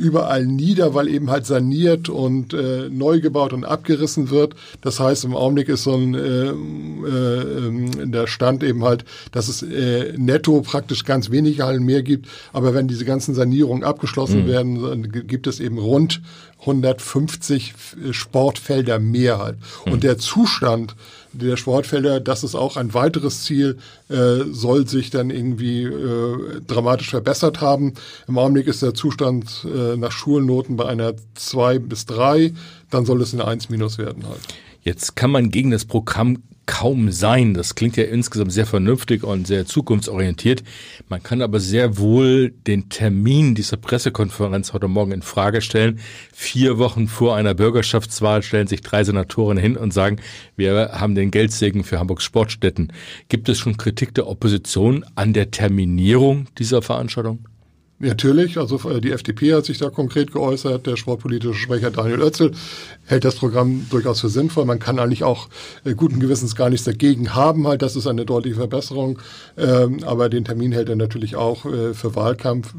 überall 0.00 0.46
nieder, 0.46 0.94
weil 0.94 1.08
eben 1.08 1.30
halt 1.30 1.46
saniert 1.46 2.08
und 2.08 2.54
äh, 2.54 2.88
neu 2.90 3.20
gebaut 3.20 3.52
und 3.52 3.64
abgerissen 3.64 4.30
wird. 4.30 4.54
Das 4.80 4.98
heißt, 4.98 5.24
im 5.24 5.36
Augenblick 5.36 5.68
ist 5.68 5.84
so 5.84 5.94
ein 5.94 6.14
äh, 6.14 6.46
äh, 6.48 8.06
der 8.06 8.26
Stand 8.26 8.62
eben 8.62 8.82
halt, 8.82 9.04
dass 9.32 9.48
es 9.48 9.62
äh, 9.62 10.14
netto 10.16 10.62
praktisch 10.62 11.04
ganz 11.04 11.30
wenige 11.30 11.64
Hallen 11.64 11.84
mehr 11.84 12.02
gibt. 12.02 12.26
Aber 12.52 12.74
wenn 12.74 12.88
diese 12.88 13.04
ganzen 13.04 13.34
Sanierungen 13.34 13.84
abgeschlossen 13.84 14.44
mhm. 14.44 14.48
werden, 14.48 14.82
dann 14.82 15.26
gibt 15.26 15.46
es 15.46 15.60
eben 15.60 15.78
rund 15.78 16.22
150 16.60 17.74
Sportfelder 18.10 18.98
mehr 18.98 19.38
halt. 19.38 19.56
Mhm. 19.84 19.92
Und 19.92 20.02
der 20.02 20.18
Zustand 20.18 20.96
der 21.32 21.56
Sportfelder, 21.56 22.20
das 22.20 22.44
ist 22.44 22.54
auch 22.54 22.76
ein 22.76 22.94
weiteres 22.94 23.44
Ziel, 23.44 23.78
äh, 24.08 24.44
soll 24.50 24.86
sich 24.86 25.10
dann 25.10 25.30
irgendwie 25.30 25.84
äh, 25.84 26.60
dramatisch 26.66 27.10
verbessert 27.10 27.60
haben. 27.60 27.94
Im 28.28 28.38
Augenblick 28.38 28.66
ist 28.66 28.82
der 28.82 28.94
Zustand 28.94 29.64
äh, 29.64 29.96
nach 29.96 30.12
Schulnoten 30.12 30.76
bei 30.76 30.86
einer 30.86 31.14
2 31.34 31.78
bis 31.78 32.06
3, 32.06 32.52
dann 32.90 33.06
soll 33.06 33.22
es 33.22 33.34
eine 33.34 33.46
1 33.46 33.68
minus 33.68 33.98
werden 33.98 34.24
halt. 34.28 34.40
Jetzt 34.82 35.16
kann 35.16 35.30
man 35.30 35.50
gegen 35.50 35.70
das 35.70 35.84
Programm 35.84 36.38
kaum 36.70 37.10
sein. 37.10 37.52
Das 37.52 37.74
klingt 37.74 37.96
ja 37.96 38.04
insgesamt 38.04 38.52
sehr 38.52 38.64
vernünftig 38.64 39.24
und 39.24 39.46
sehr 39.46 39.66
zukunftsorientiert. 39.66 40.62
Man 41.08 41.20
kann 41.20 41.42
aber 41.42 41.58
sehr 41.58 41.98
wohl 41.98 42.50
den 42.50 42.88
Termin 42.88 43.56
dieser 43.56 43.76
Pressekonferenz 43.76 44.72
heute 44.72 44.86
Morgen 44.86 45.10
in 45.10 45.22
Frage 45.22 45.62
stellen. 45.62 45.98
Vier 46.32 46.78
Wochen 46.78 47.08
vor 47.08 47.34
einer 47.34 47.54
Bürgerschaftswahl 47.54 48.44
stellen 48.44 48.68
sich 48.68 48.82
drei 48.82 49.02
Senatoren 49.02 49.58
hin 49.58 49.76
und 49.76 49.92
sagen, 49.92 50.20
wir 50.56 50.92
haben 50.92 51.16
den 51.16 51.32
Geldsegen 51.32 51.82
für 51.82 51.98
Hamburgs 51.98 52.22
Sportstätten. 52.22 52.92
Gibt 53.28 53.48
es 53.48 53.58
schon 53.58 53.76
Kritik 53.76 54.14
der 54.14 54.28
Opposition 54.28 55.04
an 55.16 55.32
der 55.32 55.50
Terminierung 55.50 56.46
dieser 56.56 56.82
Veranstaltung? 56.82 57.49
Natürlich, 58.02 58.56
also 58.56 58.80
äh, 58.88 59.00
die 59.02 59.10
FDP 59.10 59.52
hat 59.52 59.66
sich 59.66 59.76
da 59.76 59.90
konkret 59.90 60.32
geäußert. 60.32 60.86
Der 60.86 60.96
sportpolitische 60.96 61.52
Sprecher 61.52 61.90
Daniel 61.90 62.22
Oetzel 62.22 62.52
hält 63.04 63.26
das 63.26 63.34
Programm 63.34 63.86
durchaus 63.90 64.22
für 64.22 64.30
sinnvoll. 64.30 64.64
Man 64.64 64.78
kann 64.78 64.98
eigentlich 64.98 65.22
auch 65.22 65.48
äh, 65.84 65.92
guten 65.92 66.18
Gewissens 66.18 66.56
gar 66.56 66.70
nichts 66.70 66.86
dagegen 66.86 67.34
haben. 67.34 67.68
Halt, 67.68 67.82
das 67.82 67.96
ist 67.96 68.06
eine 68.06 68.24
deutliche 68.24 68.56
Verbesserung. 68.56 69.18
Ähm, 69.58 70.02
aber 70.02 70.30
den 70.30 70.46
Termin 70.46 70.72
hält 70.72 70.88
er 70.88 70.96
natürlich 70.96 71.36
auch 71.36 71.66
äh, 71.66 71.92
für 71.92 72.16
Wahlkampf. 72.16 72.72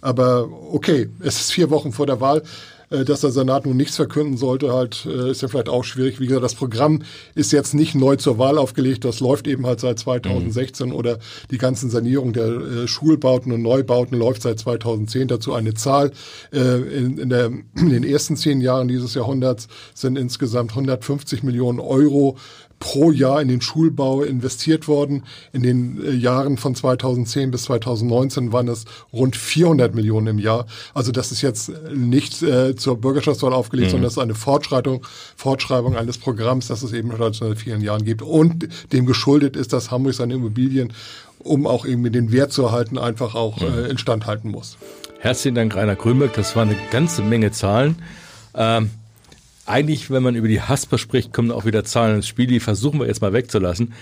aber 0.00 0.48
okay, 0.70 1.08
es 1.18 1.40
ist 1.40 1.50
vier 1.50 1.70
Wochen 1.70 1.90
vor 1.90 2.06
der 2.06 2.20
Wahl. 2.20 2.44
Äh, 2.90 3.04
dass 3.04 3.20
der 3.20 3.30
Senat 3.30 3.66
nun 3.66 3.76
nichts 3.76 3.96
verkünden 3.96 4.36
sollte, 4.36 4.72
halt, 4.72 5.06
äh, 5.06 5.30
ist 5.30 5.42
ja 5.42 5.48
vielleicht 5.48 5.68
auch 5.68 5.84
schwierig. 5.84 6.20
Wie 6.20 6.26
gesagt, 6.26 6.44
das 6.44 6.54
Programm 6.54 7.02
ist 7.34 7.52
jetzt 7.52 7.74
nicht 7.74 7.94
neu 7.94 8.16
zur 8.16 8.38
Wahl 8.38 8.58
aufgelegt, 8.58 9.04
das 9.04 9.20
läuft 9.20 9.46
eben 9.46 9.66
halt 9.66 9.80
seit 9.80 9.98
2016 9.98 10.88
mhm. 10.88 10.94
oder 10.94 11.18
die 11.50 11.58
ganzen 11.58 11.90
Sanierung 11.90 12.32
der 12.32 12.46
äh, 12.46 12.88
Schulbauten 12.88 13.52
und 13.52 13.62
Neubauten 13.62 14.16
läuft 14.18 14.42
seit 14.42 14.58
2010. 14.58 15.28
Dazu 15.28 15.52
eine 15.52 15.74
Zahl. 15.74 16.12
in, 16.52 17.18
in, 17.18 17.28
der, 17.28 17.46
in 17.46 17.90
den 17.90 18.04
ersten 18.04 18.36
zehn 18.36 18.60
Jahren 18.60 18.88
dieses 18.88 19.14
Jahrhunderts 19.14 19.68
sind 19.94 20.16
insgesamt 20.16 20.70
150 20.70 21.42
Millionen 21.42 21.80
Euro 21.80 22.36
pro 22.78 23.10
Jahr 23.10 23.40
in 23.42 23.48
den 23.48 23.60
Schulbau 23.60 24.22
investiert 24.22 24.88
worden. 24.88 25.24
In 25.52 25.62
den 25.62 26.04
äh, 26.04 26.10
Jahren 26.12 26.56
von 26.56 26.74
2010 26.74 27.50
bis 27.50 27.64
2019 27.64 28.52
waren 28.52 28.68
es 28.68 28.84
rund 29.12 29.36
400 29.36 29.94
Millionen 29.94 30.26
im 30.28 30.38
Jahr. 30.38 30.66
Also 30.94 31.12
das 31.12 31.32
ist 31.32 31.42
jetzt 31.42 31.72
nicht 31.94 32.42
äh, 32.42 32.76
zur 32.76 33.00
Bürgerschaftswahl 33.00 33.52
aufgelegt, 33.52 33.88
mhm. 33.88 33.92
sondern 33.92 34.04
das 34.04 34.12
ist 34.14 34.22
eine 34.22 34.34
Fortschreitung, 34.34 35.04
Fortschreibung 35.36 35.96
eines 35.96 36.18
Programms, 36.18 36.68
das 36.68 36.82
es 36.82 36.92
eben 36.92 37.14
schon 37.16 37.32
seit 37.32 37.58
vielen 37.58 37.80
Jahren 37.80 38.04
gibt. 38.04 38.22
Und 38.22 38.68
dem 38.92 39.06
geschuldet 39.06 39.56
ist, 39.56 39.72
dass 39.72 39.90
Hamburg 39.90 40.14
seine 40.14 40.34
Immobilien, 40.34 40.92
um 41.38 41.66
auch 41.66 41.84
irgendwie 41.84 42.10
den 42.10 42.32
Wert 42.32 42.52
zu 42.52 42.62
erhalten, 42.62 42.98
einfach 42.98 43.34
auch 43.34 43.60
mhm. 43.60 43.66
äh, 43.66 43.88
instand 43.88 44.26
halten 44.26 44.50
muss. 44.50 44.76
Herzlichen 45.20 45.56
Dank, 45.56 45.74
Rainer 45.74 45.96
Grünberg. 45.96 46.32
Das 46.34 46.54
war 46.54 46.62
eine 46.62 46.76
ganze 46.92 47.22
Menge 47.22 47.50
Zahlen. 47.50 47.96
Ähm 48.54 48.90
eigentlich, 49.68 50.10
wenn 50.10 50.22
man 50.22 50.34
über 50.34 50.48
die 50.48 50.60
Hasper 50.60 50.98
spricht, 50.98 51.32
kommen 51.32 51.50
auch 51.50 51.64
wieder 51.64 51.84
Zahlen 51.84 52.16
ins 52.16 52.28
Spiel. 52.28 52.46
Die 52.46 52.60
versuchen 52.60 53.00
wir 53.00 53.06
jetzt 53.06 53.22
mal 53.22 53.32
wegzulassen. 53.32 53.92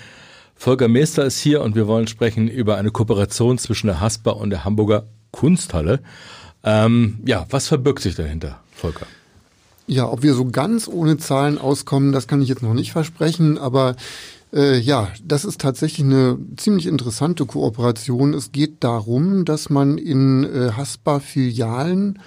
Volker 0.55 0.89
Meester 0.89 1.25
ist 1.25 1.39
hier 1.39 1.63
und 1.63 1.75
wir 1.75 1.87
wollen 1.87 2.07
sprechen 2.07 2.49
über 2.49 2.77
eine 2.77 2.91
Kooperation 2.91 3.59
zwischen 3.59 3.89
der 3.89 4.01
Hasper 4.01 4.37
und 4.37 4.51
der 4.51 4.65
Hamburger 4.65 5.05
Kunsthalle. 5.31 6.01
Ähm, 6.65 7.19
ja, 7.27 7.47
was 7.51 7.69
verbirgt 7.69 8.03
sich 8.03 8.15
dahinter, 8.15 8.61
Volker? 8.73 9.07
Ja, 9.87 10.11
ob 10.11 10.23
wir 10.23 10.35
so 10.35 10.47
ganz 10.47 10.89
ohne 10.89 11.19
Zahlen 11.19 11.59
auskommen, 11.59 12.13
das 12.13 12.27
kann 12.27 12.43
ich 12.43 12.49
jetzt 12.49 12.63
noch 12.63 12.75
nicht 12.75 12.91
versprechen, 12.91 13.57
aber 13.59 13.95
äh, 14.53 14.79
ja, 14.79 15.09
das 15.23 15.45
ist 15.45 15.61
tatsächlich 15.61 16.07
eine 16.07 16.39
ziemlich 16.57 16.87
interessante 16.87 17.47
Kooperation. 17.47 18.35
Es 18.35 18.51
geht 18.51 18.83
darum, 18.83 19.45
dass 19.45 19.71
man 19.71 19.99
in 19.99 20.45
äh, 20.45 20.73
Haspa-Filialen 20.73 22.19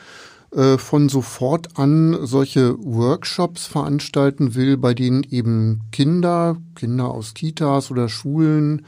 äh, 0.56 0.78
von 0.80 1.10
sofort 1.10 1.78
an 1.78 2.18
solche 2.26 2.76
Workshops 2.80 3.68
veranstalten 3.68 4.56
will, 4.56 4.78
bei 4.78 4.94
denen 4.96 5.24
eben 5.30 5.82
Kinder, 5.92 6.58
Kinder 6.76 7.10
aus 7.12 7.36
Kitas 7.36 7.92
oder 7.92 8.10
Schulen, 8.10 8.86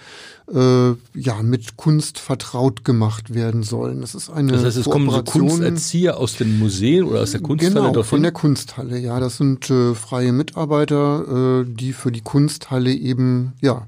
äh, 0.51 0.89
ja, 1.13 1.44
mit 1.44 1.77
Kunst 1.77 2.18
vertraut 2.18 2.84
gemacht 2.84 3.34
werden 3.36 3.62
sollen. 3.62 4.01
Das 4.01 4.15
ist 4.15 4.30
eine 4.32 4.53
Das 4.53 4.63
heißt, 4.63 4.77
es 4.77 4.86
kommen 4.86 5.10
so 5.12 5.22
Kunsterzieher 5.22 6.18
aus 6.18 6.36
den 6.36 6.58
Museen 6.58 7.03
oder 7.03 7.22
aus 7.22 7.32
der 7.32 7.41
Kunsthalle 7.41 7.74
Genau, 7.75 7.94
dorthin? 7.94 8.10
von 8.10 8.24
der 8.24 8.32
Kunsthalle, 8.32 8.98
ja. 8.98 9.20
Das 9.20 9.38
sind 9.38 9.70
äh, 9.70 9.94
freie 9.94 10.32
Mitarbeiter, 10.34 11.62
äh, 11.62 11.65
die 11.68 11.94
für 11.94 12.12
die 12.12 12.22
Kunsthalle 12.22 12.91
eben, 12.91 13.53
ja, 13.62 13.88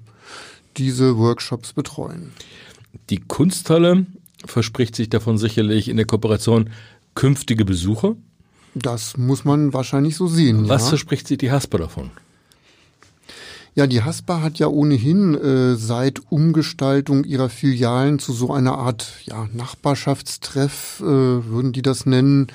diese 0.77 1.18
Workshops 1.18 1.74
betreuen. 1.74 2.32
Die 3.10 3.20
Kunsthalle 3.20 4.06
verspricht 4.46 4.96
sich 4.96 5.10
davon 5.10 5.38
sicherlich 5.38 5.88
in 5.89 5.98
der 5.98 6.06
Kooperation 6.06 6.70
künftige 7.15 7.65
Besucher? 7.65 8.15
Das 8.75 9.17
muss 9.17 9.46
man 9.46 9.74
wahrscheinlich 9.74 10.15
so 10.15 10.27
sehen. 10.27 10.67
Was 10.67 10.84
ja. 10.84 10.89
verspricht 10.89 11.27
sich 11.27 11.38
die 11.38 11.51
Haspa 11.51 11.77
davon? 11.77 12.12
Ja, 13.75 13.88
die 13.88 14.03
Haspa 14.03 14.41
hat 14.41 14.60
ja 14.60 14.67
ohnehin 14.67 15.34
äh, 15.34 15.75
seit 15.75 16.22
Umgestaltung 16.32 17.24
ihrer 17.24 17.50
Filialen 17.50 18.20
zu 18.20 18.32
so 18.32 18.53
einer 18.53 18.77
Art 18.77 19.13
ja, 19.24 19.48
Nachbarschaftstreff, 19.51 21.00
äh, 21.01 21.05
würden 21.05 21.72
die 21.74 21.82
das 21.82 22.05
nennen, 22.05 22.48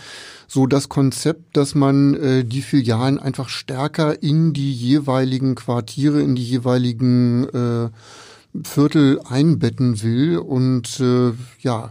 so 0.46 0.68
das 0.68 0.88
Konzept, 0.88 1.56
dass 1.56 1.74
man 1.74 2.14
äh, 2.14 2.44
die 2.44 2.62
Filialen 2.62 3.18
einfach 3.18 3.48
stärker 3.48 4.22
in 4.22 4.52
die 4.52 4.72
jeweiligen 4.72 5.56
Quartiere, 5.56 6.22
in 6.22 6.36
die 6.36 6.44
jeweiligen 6.44 7.48
äh, 7.48 7.88
Viertel 8.62 9.20
einbetten 9.28 10.02
will 10.02 10.38
und 10.38 11.00
äh, 11.00 11.32
ja, 11.60 11.90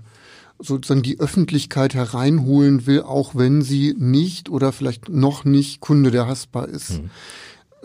sozusagen 0.59 1.03
die 1.03 1.19
Öffentlichkeit 1.19 1.93
hereinholen 1.93 2.87
will, 2.87 3.01
auch 3.01 3.35
wenn 3.35 3.61
sie 3.61 3.95
nicht 3.97 4.49
oder 4.49 4.71
vielleicht 4.71 5.09
noch 5.09 5.45
nicht 5.45 5.79
Kunde 5.79 6.11
der 6.11 6.27
Haspa 6.27 6.63
ist. 6.63 6.89
Hm. 6.89 7.09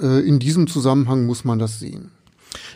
Äh, 0.00 0.20
in 0.20 0.38
diesem 0.38 0.66
Zusammenhang 0.66 1.26
muss 1.26 1.44
man 1.44 1.58
das 1.58 1.78
sehen. 1.78 2.10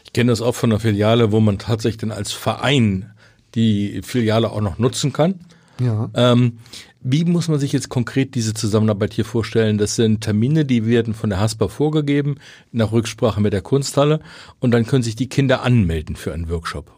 Ich 0.05 0.13
kenne 0.13 0.33
das 0.33 0.41
auch 0.41 0.55
von 0.55 0.71
einer 0.71 0.81
Filiale, 0.81 1.33
wo 1.33 1.41
man 1.41 1.59
tatsächlich 1.59 1.99
dann 1.99 2.13
als 2.13 2.33
Verein 2.33 3.11
die 3.55 4.01
Filiale 4.03 4.51
auch 4.51 4.61
noch 4.61 4.79
nutzen 4.79 5.13
kann. 5.13 5.41
Ja. 5.81 6.11
Ähm, 6.15 6.59
wie 7.01 7.25
muss 7.25 7.49
man 7.49 7.59
sich 7.59 7.73
jetzt 7.73 7.89
konkret 7.89 8.35
diese 8.35 8.55
Zusammenarbeit 8.55 9.13
hier 9.13 9.25
vorstellen? 9.25 9.79
Das 9.79 9.95
sind 9.95 10.23
Termine, 10.23 10.65
die 10.65 10.87
werden 10.87 11.15
von 11.15 11.31
der 11.31 11.39
HASPA 11.39 11.69
vorgegeben, 11.69 12.37
nach 12.73 12.93
Rücksprache 12.93 13.41
mit 13.41 13.53
der 13.53 13.61
Kunsthalle 13.61 14.21
und 14.59 14.73
dann 14.73 14.87
können 14.87 15.03
sich 15.03 15.17
die 15.17 15.29
Kinder 15.29 15.63
anmelden 15.63 16.17
für 16.17 16.33
einen 16.33 16.51
Workshop. 16.51 16.91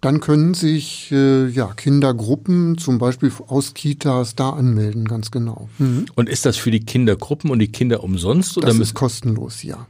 Dann 0.00 0.20
können 0.20 0.54
sich 0.54 1.10
äh, 1.12 1.48
ja, 1.48 1.72
Kindergruppen, 1.74 2.78
zum 2.78 2.98
Beispiel 2.98 3.32
aus 3.46 3.74
Kitas, 3.74 4.34
da 4.34 4.50
anmelden, 4.50 5.06
ganz 5.06 5.30
genau. 5.30 5.68
Mhm. 5.78 6.06
Und 6.14 6.28
ist 6.28 6.46
das 6.46 6.56
für 6.56 6.70
die 6.70 6.80
Kindergruppen 6.80 7.50
und 7.50 7.58
die 7.58 7.72
Kinder 7.72 8.02
umsonst? 8.02 8.56
Oder 8.56 8.68
das 8.68 8.78
ist 8.78 8.94
kostenlos, 8.94 9.62
ja. 9.62 9.86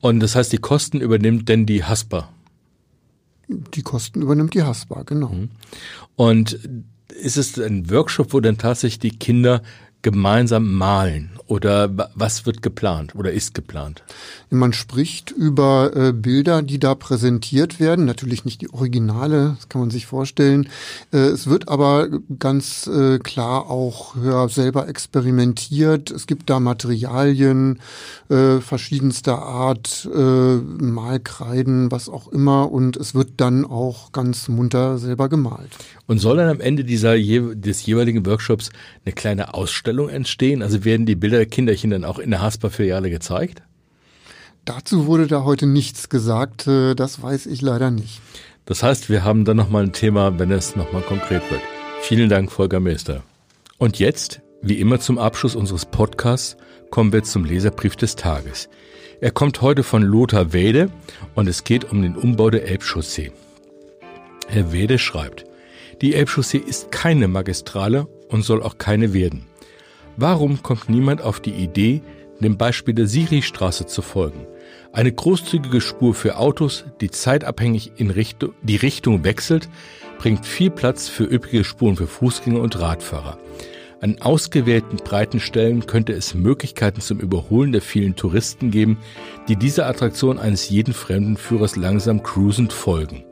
Und 0.00 0.20
das 0.20 0.34
heißt, 0.34 0.52
die 0.52 0.58
Kosten 0.58 1.00
übernimmt 1.00 1.48
denn 1.48 1.66
die 1.66 1.84
HASPA? 1.84 2.28
Die 3.48 3.82
Kosten 3.82 4.22
übernimmt 4.22 4.54
die 4.54 4.62
HASPA, 4.62 5.02
genau. 5.02 5.28
Mhm. 5.28 5.50
Und 6.16 6.58
ist 7.08 7.36
es 7.36 7.58
ein 7.58 7.90
Workshop, 7.90 8.32
wo 8.32 8.40
dann 8.40 8.58
tatsächlich 8.58 8.98
die 8.98 9.18
Kinder 9.18 9.62
gemeinsam 10.02 10.74
malen 10.74 11.30
oder 11.46 11.90
was 12.14 12.46
wird 12.46 12.62
geplant 12.62 13.14
oder 13.14 13.30
ist 13.30 13.54
geplant? 13.54 14.02
Man 14.48 14.72
spricht 14.72 15.30
über 15.30 15.94
äh, 15.94 16.12
Bilder, 16.12 16.62
die 16.62 16.78
da 16.78 16.94
präsentiert 16.94 17.78
werden. 17.78 18.06
Natürlich 18.06 18.44
nicht 18.44 18.62
die 18.62 18.72
Originale, 18.72 19.56
das 19.56 19.68
kann 19.68 19.82
man 19.82 19.90
sich 19.90 20.06
vorstellen. 20.06 20.68
Äh, 21.12 21.18
es 21.18 21.46
wird 21.46 21.68
aber 21.68 22.08
ganz 22.38 22.86
äh, 22.86 23.18
klar 23.18 23.70
auch 23.70 24.16
ja, 24.24 24.48
selber 24.48 24.88
experimentiert. 24.88 26.10
Es 26.10 26.26
gibt 26.26 26.48
da 26.48 26.58
Materialien 26.58 27.80
äh, 28.30 28.58
verschiedenster 28.60 29.42
Art, 29.42 30.08
äh, 30.14 30.56
Malkreiden, 30.56 31.90
was 31.90 32.08
auch 32.08 32.28
immer. 32.28 32.72
Und 32.72 32.96
es 32.96 33.14
wird 33.14 33.32
dann 33.36 33.66
auch 33.66 34.12
ganz 34.12 34.48
munter 34.48 34.96
selber 34.96 35.28
gemalt. 35.28 35.70
Und 36.06 36.18
soll 36.18 36.38
dann 36.38 36.48
am 36.48 36.60
Ende 36.60 36.84
dieser 36.84 37.12
des 37.12 37.86
jeweiligen 37.86 38.24
Workshops 38.26 38.70
eine 39.04 39.14
kleine 39.14 39.52
Ausstellung 39.54 39.91
entstehen? 40.08 40.62
Also 40.62 40.84
werden 40.84 41.06
die 41.06 41.14
Bilder 41.14 41.38
der 41.38 41.46
Kinderchen 41.46 41.90
dann 41.90 42.04
auch 42.04 42.18
in 42.18 42.30
der 42.30 42.42
Haspa-Filiale 42.42 43.10
gezeigt? 43.10 43.62
Dazu 44.64 45.06
wurde 45.06 45.26
da 45.26 45.44
heute 45.44 45.66
nichts 45.66 46.08
gesagt. 46.08 46.66
Äh, 46.66 46.94
das 46.94 47.22
weiß 47.22 47.46
ich 47.46 47.62
leider 47.62 47.90
nicht. 47.90 48.20
Das 48.64 48.82
heißt, 48.82 49.10
wir 49.10 49.24
haben 49.24 49.44
dann 49.44 49.56
nochmal 49.56 49.82
ein 49.82 49.92
Thema, 49.92 50.38
wenn 50.38 50.52
es 50.52 50.76
nochmal 50.76 51.02
konkret 51.02 51.42
wird. 51.50 51.60
Vielen 52.02 52.28
Dank, 52.28 52.52
Volker 52.52 52.80
Meister. 52.80 53.22
Und 53.78 53.98
jetzt, 53.98 54.40
wie 54.62 54.78
immer 54.78 55.00
zum 55.00 55.18
Abschluss 55.18 55.56
unseres 55.56 55.86
Podcasts, 55.86 56.56
kommen 56.90 57.12
wir 57.12 57.24
zum 57.24 57.44
Leserbrief 57.44 57.96
des 57.96 58.14
Tages. 58.14 58.68
Er 59.20 59.30
kommt 59.30 59.60
heute 59.62 59.82
von 59.82 60.02
Lothar 60.02 60.52
Wede 60.52 60.90
und 61.34 61.48
es 61.48 61.64
geht 61.64 61.90
um 61.90 62.02
den 62.02 62.16
Umbau 62.16 62.50
der 62.50 62.68
Elbchaussee. 62.68 63.32
Herr 64.48 64.72
Wede 64.72 64.98
schreibt, 64.98 65.44
die 66.00 66.14
Elbchaussee 66.14 66.58
ist 66.58 66.92
keine 66.92 67.28
Magistrale 67.28 68.06
und 68.28 68.42
soll 68.42 68.62
auch 68.62 68.78
keine 68.78 69.12
werden. 69.12 69.46
Warum 70.16 70.62
kommt 70.62 70.88
niemand 70.88 71.22
auf 71.22 71.40
die 71.40 71.52
Idee, 71.52 72.02
dem 72.40 72.58
Beispiel 72.58 72.94
der 72.94 73.06
Siri-Straße 73.06 73.86
zu 73.86 74.02
folgen? 74.02 74.46
Eine 74.92 75.12
großzügige 75.12 75.80
Spur 75.80 76.14
für 76.14 76.36
Autos, 76.36 76.84
die 77.00 77.10
zeitabhängig 77.10 77.92
in 77.96 78.10
Richtung, 78.10 78.52
die 78.62 78.76
Richtung 78.76 79.24
wechselt, 79.24 79.70
bringt 80.18 80.44
viel 80.44 80.70
Platz 80.70 81.08
für 81.08 81.24
üppige 81.24 81.64
Spuren 81.64 81.96
für 81.96 82.06
Fußgänger 82.06 82.60
und 82.60 82.78
Radfahrer. 82.78 83.38
An 84.02 84.20
ausgewählten 84.20 84.96
breiten 84.96 85.40
Stellen 85.40 85.86
könnte 85.86 86.12
es 86.12 86.34
Möglichkeiten 86.34 87.00
zum 87.00 87.20
Überholen 87.20 87.72
der 87.72 87.80
vielen 87.80 88.16
Touristen 88.16 88.70
geben, 88.70 88.98
die 89.48 89.56
dieser 89.56 89.86
Attraktion 89.86 90.38
eines 90.38 90.68
jeden 90.68 90.92
Fremdenführers 90.92 91.76
langsam 91.76 92.22
cruisend 92.22 92.72
folgen. 92.72 93.24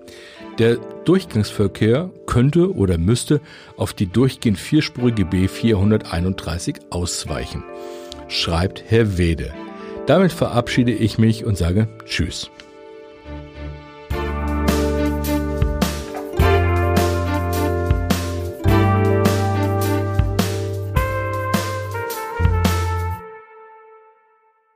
Der 0.60 0.76
Durchgangsverkehr 1.06 2.10
könnte 2.26 2.74
oder 2.74 2.98
müsste 2.98 3.40
auf 3.78 3.94
die 3.94 4.06
durchgehend 4.06 4.58
vierspurige 4.58 5.22
B431 5.22 6.90
ausweichen, 6.90 7.64
schreibt 8.28 8.84
Herr 8.86 9.16
Wede. 9.16 9.54
Damit 10.04 10.32
verabschiede 10.32 10.92
ich 10.92 11.16
mich 11.16 11.46
und 11.46 11.56
sage 11.56 11.88
Tschüss. 12.04 12.50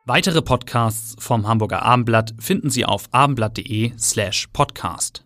Weitere 0.07 0.41
Podcasts 0.41 1.15
vom 1.19 1.47
Hamburger 1.47 1.83
Abendblatt 1.83 2.35
finden 2.39 2.71
Sie 2.71 2.87
auf 2.87 3.05
abendblatt.de 3.13 3.93
slash 3.99 4.49
podcast. 4.55 5.25